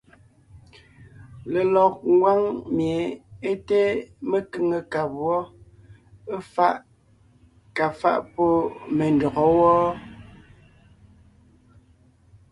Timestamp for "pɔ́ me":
8.33-9.05